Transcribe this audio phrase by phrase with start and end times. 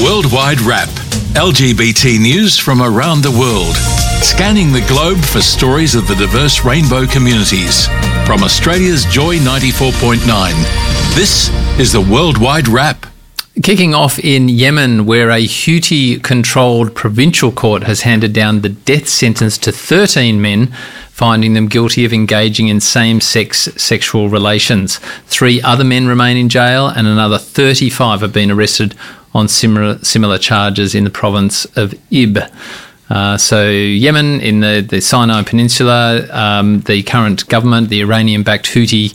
[0.00, 0.88] Worldwide Wrap
[1.34, 3.76] LGBT news from around the world.
[4.22, 7.86] Scanning the globe for stories of the diverse rainbow communities.
[8.26, 10.24] From Australia's Joy 94.9,
[11.14, 13.06] this is the Worldwide Wrap.
[13.62, 19.08] Kicking off in Yemen, where a Houthi controlled provincial court has handed down the death
[19.08, 20.74] sentence to 13 men,
[21.12, 24.96] finding them guilty of engaging in same sex sexual relations.
[25.26, 28.94] Three other men remain in jail, and another 35 have been arrested
[29.34, 32.50] on similar, similar charges in the province of Ibb.
[33.10, 38.66] Uh, so, Yemen in the, the Sinai Peninsula, um, the current government, the Iranian backed
[38.66, 39.14] Houthi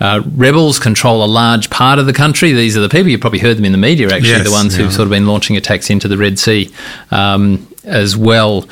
[0.00, 2.52] uh, rebels control a large part of the country.
[2.52, 4.76] These are the people, you've probably heard them in the media actually, Yes, the ones
[4.76, 4.82] yeah.
[4.82, 6.68] who've sort of been launching attacks into the Red Sea
[7.12, 8.68] um, as well.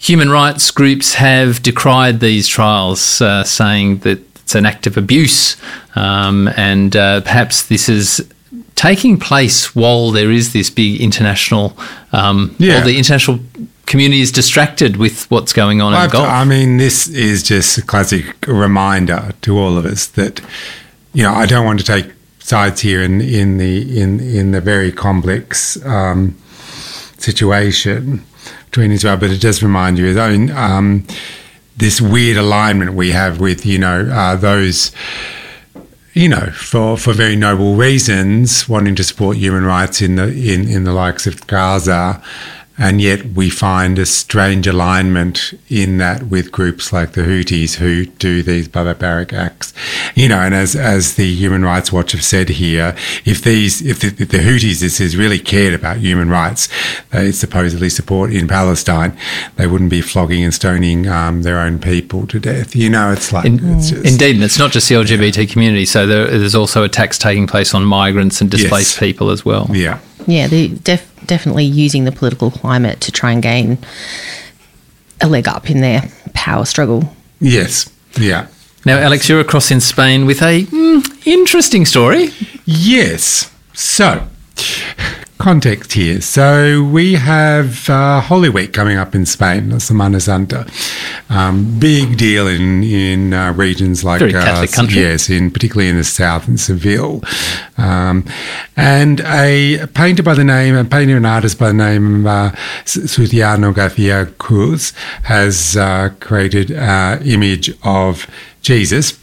[0.00, 5.56] Human rights groups have decried these trials, uh, saying that it's an act of abuse,
[5.96, 8.26] um, and uh, perhaps this is
[8.76, 11.76] taking place while there is this big international,
[12.12, 12.80] um, Yeah.
[12.80, 13.40] or the international
[13.86, 16.28] community is distracted with what's going on in Gulf.
[16.28, 20.40] I mean, this is just a classic reminder to all of us that,
[21.12, 22.06] you know, I don't want to take
[22.38, 26.36] sides here in, in the in in the very complex um,
[27.32, 28.24] situation
[28.66, 31.06] between Israel, but it does remind you, I mean, um,
[31.76, 34.92] this weird alignment we have with, you know, uh, those
[36.14, 40.68] you know, for, for very noble reasons, wanting to support human rights in the in,
[40.68, 42.20] in the likes of Gaza,
[42.78, 48.06] and yet we find a strange alignment in that with groups like the Houthis who
[48.06, 49.74] do these barbaric acts.
[50.14, 52.94] You know, and as as the Human Rights Watch have said here,
[53.24, 56.68] if these if the, if the Houthis this is really cared about human rights,
[57.10, 59.16] they supposedly support in Palestine,
[59.56, 62.76] they wouldn't be flogging and stoning um, their own people to death.
[62.76, 65.84] You know, it's like In- it's just, Indeed, and it's not just the LGBT community.
[65.84, 68.98] So there, there's also attacks taking place on migrants and displaced Yes.
[69.00, 69.66] people as well.
[69.72, 69.98] yeah.
[70.26, 73.78] Yeah, they're def- definitely using the political climate to try and gain
[75.20, 76.02] a leg up in their
[76.34, 77.04] power struggle.
[77.40, 77.88] Yes.
[78.18, 78.48] Yeah.
[78.84, 82.30] Now, Alex, you're across in Spain with a mm, interesting story.
[82.64, 83.52] Yes.
[83.74, 84.26] So,
[85.38, 86.20] context here.
[86.20, 90.66] So, we have uh, Holy Week coming up in Spain, La Semana Santa.
[91.30, 95.02] Um, big deal in in uh, regions like Very Catholic uh, country.
[95.02, 97.22] Yes, in particularly in the south in Seville,
[97.76, 98.24] um,
[98.76, 102.50] and a painter by the name, a painter and artist by the name uh,
[102.84, 104.92] Salustiano Garcia Cruz
[105.24, 108.26] has uh, created an image of
[108.62, 109.18] Jesus.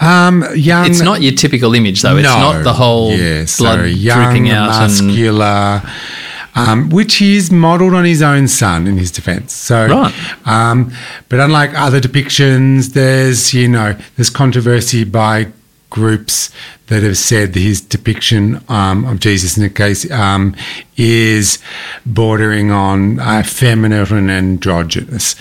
[0.00, 2.16] Um, young, It's not your typical image, though.
[2.16, 4.70] It's not the whole yes, blood so young, dripping out.
[4.70, 5.82] and, muscular,
[6.54, 9.52] um, which is modelled on his own son in his defence.
[9.54, 10.14] So, Right.
[10.46, 10.92] um,
[11.28, 15.48] but unlike other depictions, there's you know there's controversy by
[15.90, 16.50] groups
[16.92, 20.54] that have said that his depiction um, of Jesus in the case um,
[20.98, 21.58] is
[22.04, 25.34] bordering on uh, feminine and androgynous,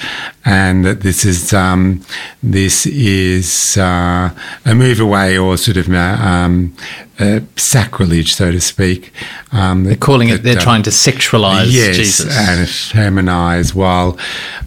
[0.45, 2.05] and that this is um,
[2.41, 6.73] this is uh, a move away or sort of uh, um,
[7.19, 9.13] uh, sacrilege, so to speak.
[9.51, 12.35] Um, they're calling it, they're uh, trying to sexualize yes, Jesus.
[12.35, 13.75] and feminize.
[13.75, 14.17] While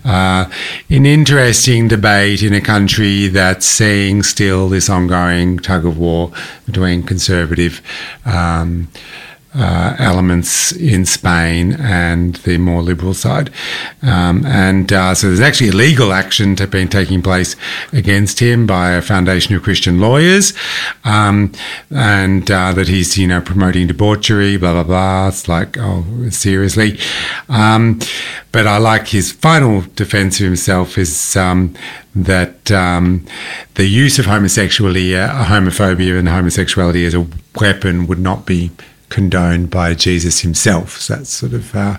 [0.05, 0.51] uh,
[0.91, 6.31] an interesting debate in a country that's seeing still this ongoing tug of war
[6.75, 7.81] between conservative.
[8.25, 8.89] Um,
[9.55, 13.51] uh, elements in Spain and the more liberal side.
[14.03, 17.55] Um, and uh, so there's actually a legal action to been taking place
[17.93, 20.53] against him by a foundation of Christian lawyers,
[21.05, 21.53] um,
[21.91, 25.29] and uh, that he's, you know, promoting debauchery, blah, blah, blah.
[25.29, 26.99] It's like, oh, seriously.
[27.49, 28.01] Um,
[28.51, 31.75] but I like his final defense of himself is um,
[32.17, 33.25] that um,
[33.75, 37.27] the use of homosexuality, uh, homophobia and homosexuality as a
[37.61, 38.73] weapon would not be
[39.15, 40.99] condoned by Jesus himself.
[40.99, 41.99] So that's sort of uh,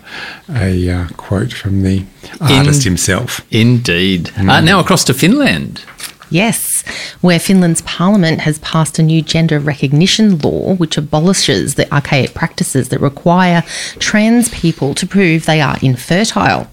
[0.50, 2.06] a uh, quote from the
[2.42, 3.40] artist himself.
[3.52, 4.26] Indeed.
[4.36, 4.50] Mm.
[4.50, 5.86] Uh, now across to Finland.
[6.30, 6.84] Yes,
[7.22, 12.90] where Finland's parliament has passed a new gender recognition law which abolishes the archaic practices
[12.90, 13.62] that require
[14.00, 16.68] trans people to prove they are infertile.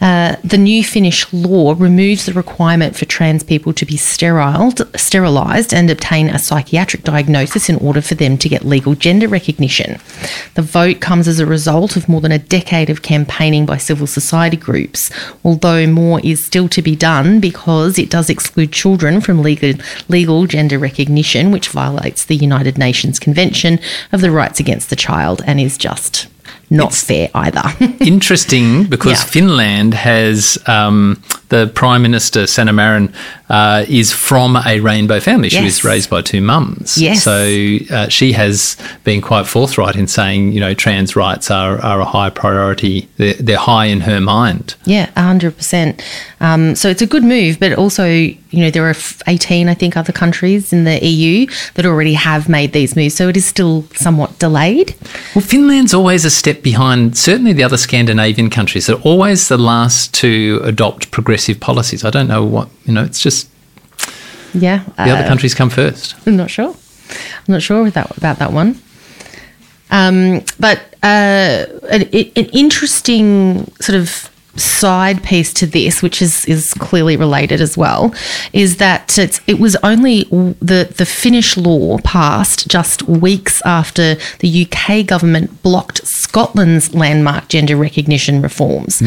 [0.00, 5.90] Uh, the new Finnish law removes the requirement for trans people to be sterilised and
[5.90, 9.98] obtain a psychiatric diagnosis in order for them to get legal gender recognition.
[10.54, 14.06] The vote comes as a result of more than a decade of campaigning by civil
[14.06, 15.10] society groups,
[15.44, 19.74] although more is still to be done because it does exclude children from legal,
[20.08, 23.78] legal gender recognition, which violates the United Nations Convention
[24.12, 26.26] of the Rights Against the Child and is just
[26.70, 27.62] not It's- fair either.
[28.00, 29.30] Interesting because Yeah.
[29.30, 31.22] Finland has um,
[31.54, 33.12] the Prime Minister, Sanna Marin,
[33.48, 35.48] uh, is from a rainbow family.
[35.50, 35.64] She Yes.
[35.64, 36.98] was raised by two mums.
[36.98, 37.22] Yes.
[37.22, 37.38] So
[37.90, 42.04] uh, she has been quite forthright in saying, you know, trans rights are, are a
[42.04, 43.08] high priority.
[43.18, 44.74] They're, they're high in her mind.
[44.84, 46.02] Yeah, hundred percent.
[46.40, 48.96] Um, so it's a good move, but also, you know, there are
[49.28, 53.14] eighteen, I think, other countries in the EU that already have made these moves.
[53.14, 54.94] So it is still somewhat delayed.
[55.34, 58.86] Well, Finland's always a step behind, certainly the other Scandinavian countries.
[58.86, 62.04] They're always the last to adopt progressive policies.
[62.04, 63.50] I don't know what, you know, it's just
[64.54, 66.14] Yeah, the uh, other countries come first.
[66.26, 66.74] I'm not sure.
[67.10, 68.80] I'm not sure that, about that one.
[69.90, 76.74] Um, but uh, an, an interesting sort of side piece to this, which is is
[76.74, 78.14] clearly related as well,
[78.52, 84.66] is that it's, it was only the the Finnish law passed just weeks after the
[84.66, 89.00] UK government blocked Scotland's landmark gender recognition reforms.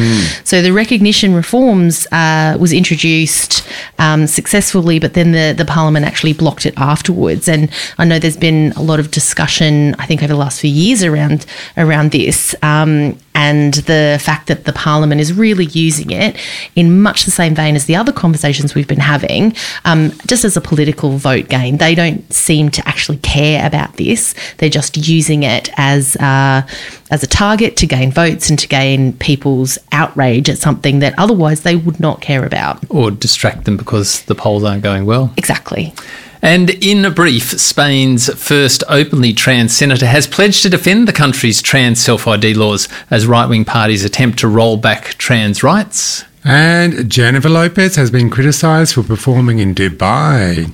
[0.46, 3.68] So the recognition reforms uh, was introduced
[4.00, 7.50] um, successfully, but then the, the Parliament actually blocked it afterwards.
[7.50, 10.72] And I know there's been a lot of discussion, I think, over the last few
[10.72, 11.46] years around
[11.76, 12.56] around this.
[12.64, 16.36] Um, and the fact that the Parliament is really using it
[16.76, 19.56] in much the same vein as the other conversations we've been having,
[19.86, 21.78] um, just as a political vote gain.
[21.78, 24.34] They don't seem to actually care about this.
[24.58, 26.68] They're just using it as uh,
[27.12, 31.62] as a target to gain votes and to gain people's outrage at something that otherwise
[31.62, 32.84] they would not care about.
[32.90, 35.32] Or distract them because the polls aren't going well.
[35.38, 35.94] Exactly.
[36.42, 41.62] And in a brief, Spain's first openly trans senator has pledged to defend the country's
[41.62, 46.24] trans self ID laws as right wing parties attempt to roll back trans rights.
[46.44, 50.72] And Jennifer Lopez has been criticised for performing in Dubai,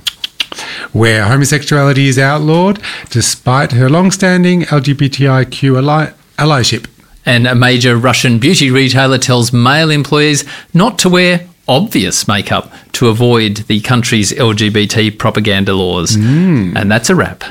[0.92, 6.86] where homosexuality is outlawed, despite her long standing LGBTIQ ally- allyship.
[7.26, 10.44] And a major Russian beauty retailer tells male employees
[10.74, 16.16] not to wear obvious makeup to avoid the country's LGBT propaganda laws.
[16.16, 16.76] Hmm.
[16.76, 17.44] And that's a wrap.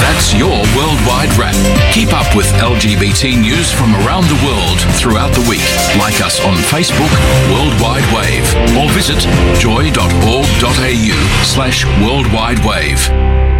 [0.00, 1.54] That's your worldwide wrap.
[1.94, 5.64] Keep up with LGBT news from around the world throughout the week.
[5.98, 7.10] Like us on Facebook,
[7.52, 9.20] Worldwide Wave, or visit
[9.58, 13.59] joy.org.au slash worldwide wave.